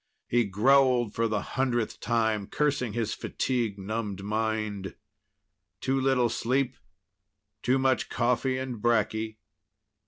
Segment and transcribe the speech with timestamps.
[0.27, 4.95] He growled for the hundredth time, cursing his fatigue numbed mind.
[5.79, 6.75] Too little sleep,
[7.61, 9.37] too much coffee and bracky....